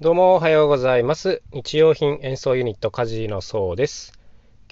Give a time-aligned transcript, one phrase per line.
[0.00, 1.42] どうもおはようございます。
[1.52, 4.14] 日用品演奏ユニットカジのそうです。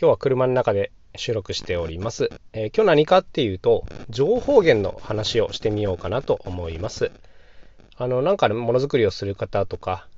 [0.00, 2.30] 今日は車の中で収録しております。
[2.54, 7.10] えー今日何かっていうと、情報源の話をしてみようかなと思います。
[7.98, 10.08] あの、なんかねものづくりをする方とか、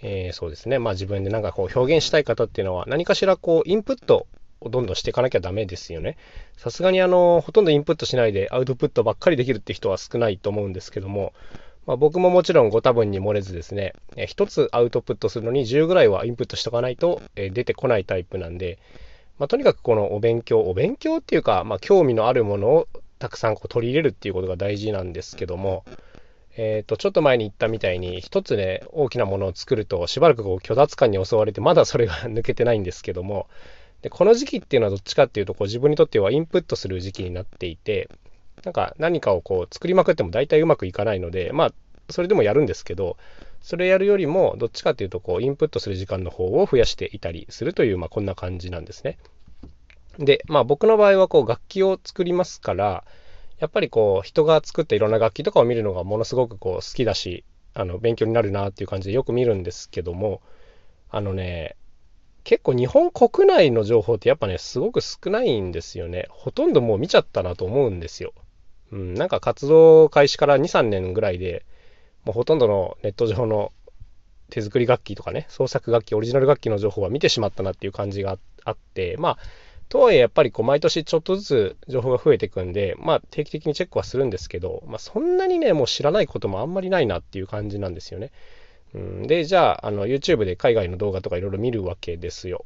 [0.00, 4.26] えーそうですね、まあ自分でなんかこう表現したい方っていうのは何かしらこうインプット
[4.62, 6.16] をどんどんしていかなきゃダメですよね。
[6.56, 11.34] さすがにあの、ほとんどインプットしないでアウトプットばっかりできるって人は少ないと思うんですけども、
[11.86, 18.78] まあ、僕ももちろんご多分に漏れずですね、えー一つアウトプットするのに10ぐらいはインプットしとかないと、出てこないタイプなんで、
[19.38, 22.88] まあ、とにかくこのお勉強、お勉強っていうか、まあ、興味のあるものを
[23.18, 25.84] たくさんこう取り入れるっていうことが大事なんですけども、
[26.56, 33.48] えっ、と、ちょっと前に言ったみたいに、一つね、大きなものを作ると、しばらくこう虚脱感に襲われて、まだそれが抜けてないんですけども、
[34.02, 38.08] でこの時期っていうのはどっちかっていうと、こう自分にとってはインプットする時期になっていて、
[38.64, 41.72] なんか何かをこう作りまくっても大体うまくいかないので、まあ、
[42.10, 43.16] それでもやるんですけど、
[43.64, 49.16] それやるよりも、どっちかっていうと、こう、インプットする時間の方を増やしていたりするという、まあ、こんな感じなんですね。
[50.18, 53.04] で、まあ、僕の場合は、こう、楽器を作りますから、
[53.58, 60.42] やっぱりこう、人が作ったいろんな楽器とかを見るのがものすごくこう、好きだし、あの、勉強になるなっていう感じでよく見るんですけども、
[61.10, 61.76] あのね、
[62.42, 66.26] 結構日本国内の情報ってやっぱね、すごく少ないんですよね。
[66.28, 68.34] ほとんどもう見ちゃったなと思うんですよ。
[68.92, 71.64] うん、なんか活動開始から2、3年ぐらいで、
[72.24, 73.72] もうほとんどのネット上の
[74.50, 79.38] 手作り楽器とかね、創作楽器、オリジナル楽器の情報は見てしまったなっていう感じがあって、まあ、
[79.88, 88.30] とはいえやっぱりこう毎年ちょっとずつ情報が増えていくんで、まあ定期的にチェックはするんですけど、まあそんなにね、もう知らないこともあんまりないなっていう感じなんですよね。
[88.94, 92.64] うん、で、じゃあ、あの YouTube で海外の動画とかいろいろ見るわけですよ。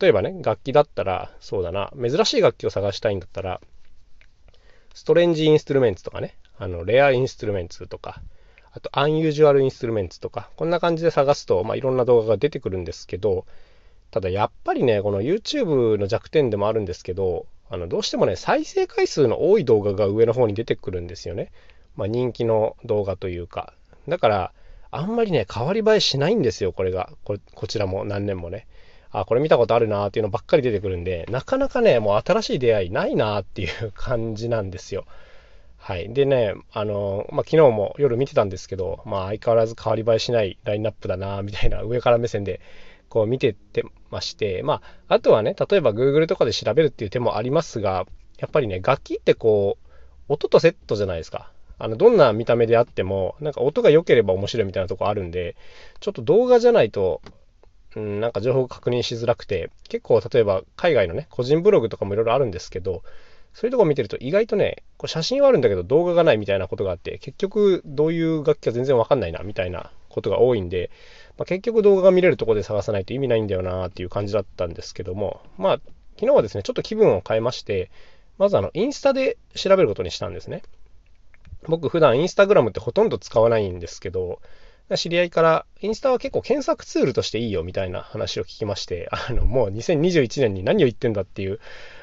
[0.00, 3.60] 例えばね、楽器だったら、そうだな、珍しい楽器を探したいんだったら、
[4.98, 8.20] ストレンジインストゥルメンツとかね、あの、レアインストゥルメンツとか、
[8.72, 13.46] あと、アンユージュアルインストゥルメンツとか、こんな感じで探すと、まあ、いろんな動画が出てくるんですけど、
[14.10, 21.52] ただやっぱりね、この YouTube の弱点でもあるんですけど、あの、どうしてもね、再生回数の多い動画が上の方に出てくるんですよね。
[21.94, 23.74] まあ、人気の動画というか。
[24.08, 24.52] だから、
[24.90, 27.12] あんまりね、変わり映えしないんですよ、これが。
[27.22, 28.66] ここちらも何年もね。
[29.20, 35.04] あ、これ見たことあるなっていうのばっかり出てくるんで、なかなかね、もう新しい出会いないなっていう感じなんですよ。
[35.78, 36.12] はい。
[36.12, 42.60] でね、あの、まあ、昨日も夜見てたんですけど、まあ、相変わらず変わり映えしないラインナップだなみたいな上から目線で
[43.08, 48.06] こう見てってまして、まあ、あとはね、例えば Google とかで調べるっていう手もありますが、
[48.38, 49.88] やっぱりね、楽器ってこう、
[50.28, 51.50] 音とセットじゃないですか。
[51.78, 55.56] あの、どんな見た目であっても、なんか音が良ければ面白いみたいなとこあるんで、
[56.00, 57.22] ちょっと動画じゃないと、
[57.96, 63.02] うん、なんか情報確認しづらくて、結構例えば海外のね、個人ブログとかもいろいろあるんですけど、
[63.54, 70.90] そういうとこ見てると意外とね、こう写真はあるんだけど動画がないみたいなことがあって、結局どういう楽器か全然わかんないなみたいなことが多いんで、
[71.38, 75.80] まあ、結局動画が見れるとこで探さないと意味ないんだよなっていう感じだったんですけども、まあ、
[76.16, 77.90] 昨日はですね、ちょっと気分を変えまして、
[78.38, 80.62] まずあの、インスタで調べることにしたんですね。
[81.66, 84.40] 僕普段インスタグラムってほとんど使わないんですけど、
[84.96, 91.60] 知り合いから、インスタは結構検索ツールとしていいよみたいな話を聞きまして、 あの、もう2021年に何を言ってんだっていう、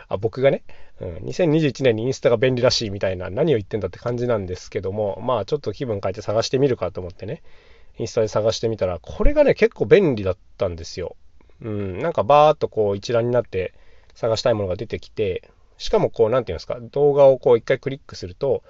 [0.07, 0.63] あ僕がね、
[1.01, 7.41] うん、2021年にインスタが便利らしいみたいな何を言ってんだって感じなんですけども、まあちょっと気分変えて探してみるかと思ってね、
[7.97, 11.15] インスタで探してみたら、これがね、結構便利だったんですよ。
[11.61, 13.73] うん、なんかバーっとこう一覧になって
[14.13, 18.63] 探したいものが出てきて、しかもこう、なんていうんですか、動画をこう一回クリックすると、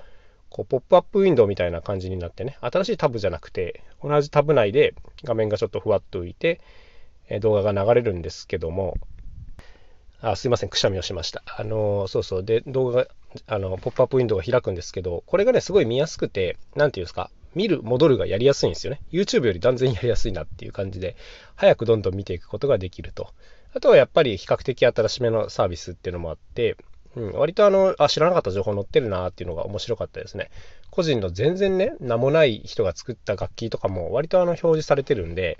[0.56, 4.96] こうポップアップウィンドウみたいな感じになってね、新しいタブじゃなくて、同じタブ内で
[5.26, 6.62] 画面がちょっとふわっと浮いて、
[7.28, 8.98] え動画が流れるんですけども、
[10.22, 11.44] あすいません、くしゃみをしました。
[11.58, 13.10] あのそうそう、で、動画が、
[13.48, 19.02] あの、ポップアップウィンドウが開くんですけど、これがね、すごい見やすくて、なんていうんですか、見る、戻るがやりやすいんですよね。
[19.12, 21.18] YouTube より断然やりやすいなっていう感じで、
[21.56, 23.28] 早くどんどん見ていくことができると。
[23.74, 26.78] あとはやっぱり比較的新しめのサービスっていうのもあって、
[27.16, 30.50] うん、割とあの、あ、知らなかった情報載ってるなっていうのが面白かったですね。
[30.92, 35.58] 個人の全然ね、名もない人が作った楽器とかも割とあの表示されてるんで、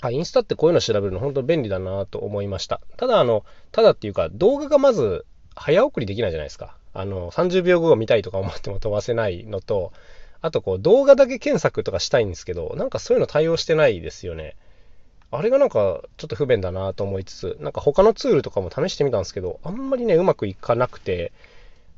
[0.00, 2.80] あ、インスタってこういうの調べるの本当便利だなと思いました。
[2.96, 6.76] ただあの、ただっていうか動画がまず早送りできないじゃないですか。
[6.94, 9.92] あの、30秒後を見たいとか思っても飛ばせないのと、
[10.40, 14.56] あとこう動画だけ検索とかしたいんですけど、なんかそういうの対応してないですよね。
[15.32, 21.32] あれがなんかちょっと不便だなと思いつつ、なんか他のツールとかも試してみたんですけど、あんまりね、うまくいかなくて、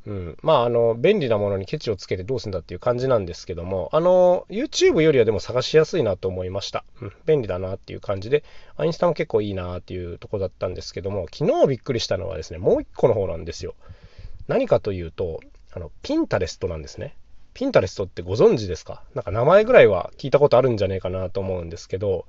[0.05, 0.37] うん。
[0.43, 6.84] まあ、あの、便利なものにケチをつけてどうすんだっていう感じなんですけども、あの、YouTube よりはでも探しやすいなと思いました。
[7.00, 7.12] うん。
[7.25, 8.43] 便利だなっていう感じで、
[8.76, 13.75] あインスタも結構いいなっていうとこだったんですけども、昨日びっくりしたのはですね、もう一個の方なんですよ。
[14.49, 15.38] 何かというと、
[15.73, 17.14] あの、ピンタレストなんですね。
[17.55, 19.05] ピンタレストってご存知ですか？
[19.14, 22.26] なんか名前ぐらいは聞いたことあるんじゃねえかなと思うんですけど、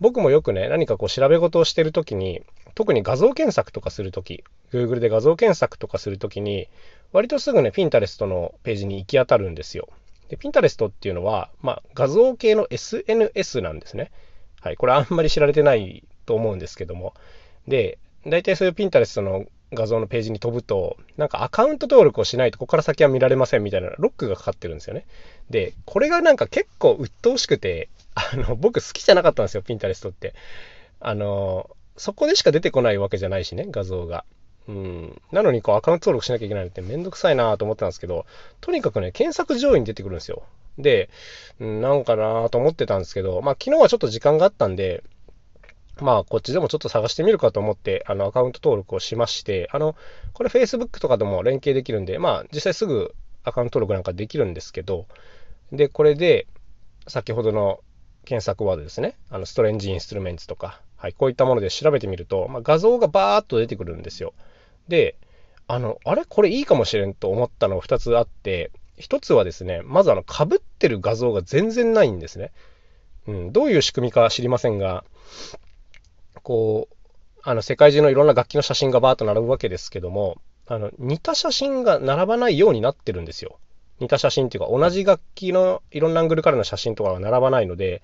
[0.00, 2.42] 僕もよくね、何かこう調べ事をしてるときに、
[2.74, 6.68] 特に画像検索とかするとき、Google で画像検索とかするときに、
[7.12, 9.88] 割とすぐね、Pinterest のページに行き当たるんですよ。
[10.28, 14.10] で、Pinterest っていうのは、まあ、画像系の SNS なんですね。
[14.60, 17.14] はい、これあんまり知られてないと思うんですけども。
[17.68, 19.44] で、大体そういうピンタレストの
[19.74, 25.06] 画像のページに飛ぶと、なんかアカウント登録をしないとここから先は見られませんみたいなロックがかかってるんですよね。
[25.50, 30.34] で、これがなんか結構鬱陶しくて、あの、僕好きじゃなかったんですよ、ピンタレストって。
[31.00, 34.24] あの、そこでしか出てこないわけじゃないしね、画像が。
[34.68, 35.22] うん。
[35.30, 38.26] なのにこうアカウント登録しなきゃいけないのってめんどくさいなと思ってたんですけど、
[38.60, 40.42] とにかくね、検索上位に出てくるんですよ。
[40.78, 41.10] で、
[41.60, 45.04] なんかなと思ってたんですけど、まあ昨日はちょっと時間があったんで、
[46.00, 49.96] まあこっちでもちょっと探してみるかと思って、あのアカウント登録をしまして、あの、
[50.32, 53.14] これ Facebook とかでも連携できるんで、まあ実際すぐ
[53.44, 55.06] アカウント登録なんかできるんですけど、
[55.72, 56.46] で、これで、
[57.06, 57.80] 先ほどの
[58.24, 64.32] 検索ワードですね、あのストレンジインストゥルメンツとか、はい、こういったもので調べてみると、まあ、画像がバーっと出てくるんですよ。
[64.88, 65.16] で、
[65.66, 66.24] あの、あれ？
[66.26, 72.52] これいいかもしれんと思ったの2つあって、1つはですね、まずあの、被ってる画像が全然ないんですね。
[73.26, 75.04] うん、どういう仕組みか知りませんが、
[76.44, 76.94] こう、
[77.42, 80.36] あの、世界中のいろんな楽器の写真がバーっと並ぶわけですけども、
[80.68, 83.58] あの、似た写真が並ばないようになってるんですよ。
[83.98, 88.02] 似た写真っていうか、同じ楽器のいろんなアングルからの写真とかが並ばないので、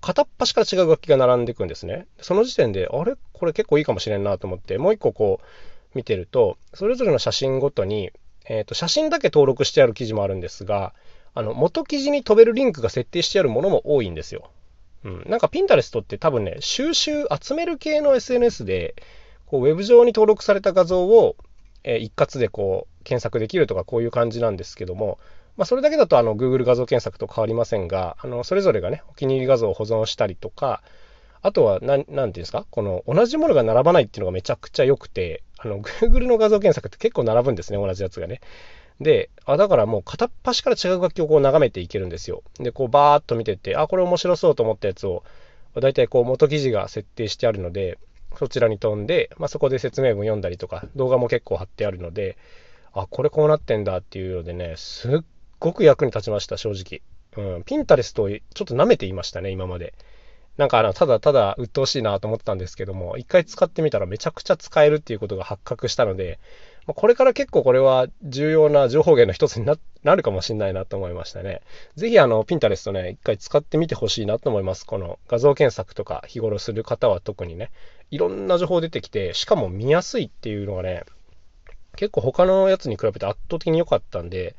[0.00, 2.06] 片っ端から違う楽器が並んでいくんですね。
[2.20, 3.14] その時点で、あれ？
[3.32, 5.46] これ結構いいかもしれんなと思って、もう一個こう
[5.96, 8.10] 見てると、それぞれの写真ごとに、
[8.46, 10.92] えっ、ー、と、写真だけ登録してある記事もあるんですが、
[11.34, 14.50] あの、元記事に飛べるリンクが設定してあるものも多いんですよ。
[15.06, 15.30] うん。
[15.30, 18.96] なんか、ピンタレストって多分ね、収集、集める系の SNS で、
[19.46, 21.36] こう、ウェブ上に登録された画像を、
[21.84, 25.18] えー、一括でこう、検索できるとか、こういう感じなんですけども、
[25.56, 30.82] まあ、それだけだとあの Google 画像検索と変わりませんが、あのそれぞれがね、お気に入り画像を保存したりとか、
[31.40, 38.40] あとは何、なんていうんですか、この同じものが並ばないっていうのがめちゃくちゃ良くて、あの Google の画像検索って結構並ぶんですね、同じやつがね。
[39.00, 42.42] で、あ、だからもう片っ端から違う楽器をこう眺めていけるんですよ。
[42.58, 45.22] で、こうバーっと見てて、あ、これ面白そうと思ったやつを、
[45.74, 47.98] 大体こう元記事が設定してあるので、
[48.38, 52.36] そちらに飛んで、まあ、そこで説明文読んだりとか、動画も結構貼ってあるので、
[52.92, 55.20] あ、これこうなってんだっていうのでね、すっ
[55.58, 57.02] ごく役に立ちました、正直。
[57.36, 59.94] うん、ピンタレストちょっと舐めていましたね、今まで。
[60.56, 66.38] なんかあの、ただただ鬱陶しいなと思ってたんですけども、一回使ってみたらめちゃくちゃ使えるっていうことが発覚したので、
[66.86, 71.62] まこれから結構これは重要な情報源の一つになるかもしれないなと思いましたね。
[71.96, 74.86] ぜひあの、ピンタレストね、一回使ってみてほしいなと思います。
[74.86, 77.70] この画像検索とか日頃する方は特にね、
[78.10, 81.04] いろんな情報出てきて、しかも見やすいっていうのがね、
[81.96, 84.54] 結構他のやつに比べて圧倒的に良かったんで、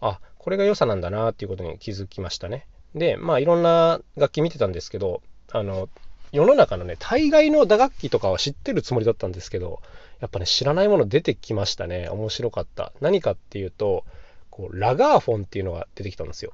[0.00, 2.66] あ、これが良さなんだなっていうことに気づきましたね。
[2.94, 5.88] で、まあいろんな楽器見てたんですけど、あの、
[6.32, 9.80] 世の中のね、大概の打楽器とかは知ってるつもりだったんですけど、
[10.20, 12.08] やっぱね、知らないもの出てきましたね。
[12.08, 12.92] 面白かった。
[13.00, 14.04] 何かっていうと、
[14.50, 16.52] こうラガーフォンっていうのが出てきたんですよ。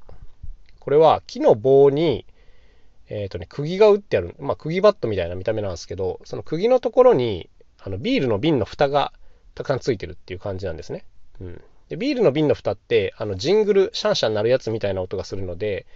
[0.80, 2.24] これは木の棒に、
[3.08, 7.48] えっ、ー、とね、釘が打ってある、まあ、釘バットみたいな見た目なんですけど、その釘のところに、
[7.80, 9.12] あのビールの瓶の蓋が
[9.54, 11.04] たくさんついてるっていう感じなんですね。
[11.40, 11.62] うん。
[11.88, 15.86] で、ビールの瓶の蓋って、あの、ジングル、シャンシャン鳴るやつみたいな音がするので、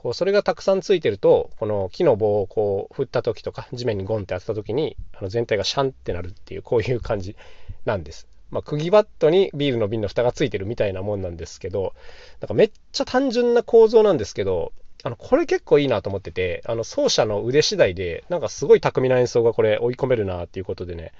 [0.00, 7.36] こう、それがたくさんついてると、この木の棒をこう、振った時とか、地面にゴンって当てた時に、あの、全体がシャンってなるっていう、こういう感じ
[7.84, 8.26] なんです。
[8.50, 11.92] まあ、釘バットにビールの瓶の蓋がついてるみたいなもんなんですけど、
[12.40, 21.12] なんかめっちゃ単純な構造なんですけど、あの、これ結構いいなと思ってて、あの、奏者の腕次第で、なんかすごい巧みな演奏がこれ追い込めるなっていうことでね、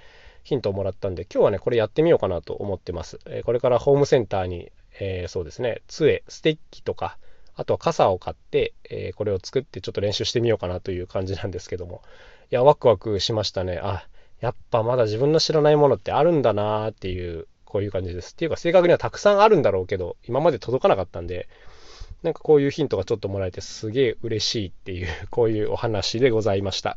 [0.42, 3.18] ヒントをもらったんで、今日はね、これやってみようかなと思ってます。
[3.26, 7.18] えこれからホームセンターに、えー、そうですね、杖、ステッキとか、
[7.60, 12.00] あとは傘を買って、えー、これを作ってちょっと練習してみようかなという感じなんですけども、
[12.50, 13.78] いや、ワクワクしましたね。
[13.82, 14.06] あ、
[14.40, 18.32] やっぱまだ自分の知らないものってあるんだなーっていう、こういう感じです。
[18.32, 21.50] っていうか、正確にはたくさんあるんだろうけど、今まで届かなかったんで、
[22.22, 26.96] なんかこういうヒントがちょっともらえてすげえ嬉しいっていう、 こういうお話でございました。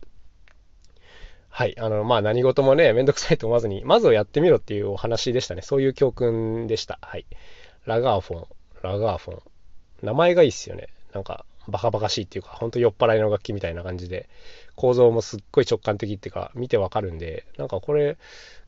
[1.50, 1.77] はい。
[1.77, 5.62] あの、まあ何事もね、めんどくさいと思わずに、まずはやってみろっていうお話でしたね。
[5.62, 7.00] そういう教訓でした。
[7.01, 7.25] はい。
[7.86, 8.48] ラガーフォン、
[8.82, 9.53] ラガーフォン。
[10.04, 10.90] 名前がいいっすよね。
[11.14, 14.28] なんか、バカバカしいっていうか、ほんと酔っ払いの楽器みたいな感じで、
[14.76, 18.18] 構造もすっごい直感的っていうか、見てわかるんで、なんかこれ、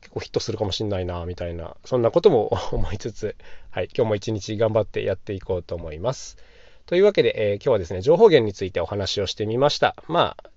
[0.02, 3.36] 結構ヒットするかもしんないな、みたいな、そんなことも 思いつつ、
[3.72, 3.90] はい。
[3.96, 6.38] 今日も一日頑張ってやっていこうと思います。
[6.86, 9.96] というわけで、えー、今日はですね、情報源についてお話をしてみました。
[10.08, 10.50] まあ、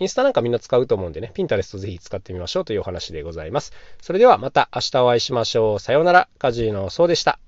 [0.00, 3.72] インスタなんかみんな使うと思うんでね、ピンタレストぜひ使ってみましょうというお話でございます。
[4.00, 5.80] それではまた明日お会いしましょう。
[5.80, 6.28] さようなら。
[6.38, 7.38] カジーノそうでした。